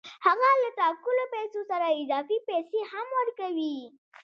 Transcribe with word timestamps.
هغه 0.25 0.49
له 0.63 0.69
ټاکلو 0.79 1.23
پیسو 1.33 1.59
سره 1.69 1.85
اضافي 2.01 2.37
پیسې 2.49 2.79
هم 2.91 3.07
ورکوي 3.19 3.77